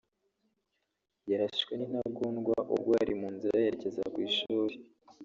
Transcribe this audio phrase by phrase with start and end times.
[1.31, 4.75] yarashwe n’intagondwa ubwo yari mu nzira yerekeza ku ishuri